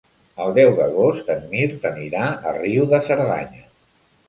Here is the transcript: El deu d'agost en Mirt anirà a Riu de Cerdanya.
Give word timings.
El 0.45 0.53
deu 0.57 0.71
d'agost 0.79 1.29
en 1.35 1.45
Mirt 1.51 1.87
anirà 1.91 2.25
a 2.53 2.57
Riu 2.59 2.91
de 2.95 3.05
Cerdanya. 3.11 3.65